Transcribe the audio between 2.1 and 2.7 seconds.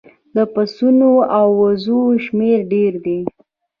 شمیر